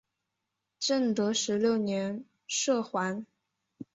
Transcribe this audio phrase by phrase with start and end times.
[0.79, 3.23] 正德十六年赦还。